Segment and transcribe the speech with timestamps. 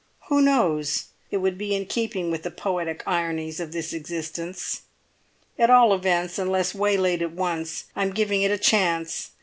[0.29, 1.09] Who knows?
[1.29, 4.81] It would be in keeping with the poetic ironies of this existence.
[5.59, 9.29] At all events, unless waylaid at once, I am giving it a chance.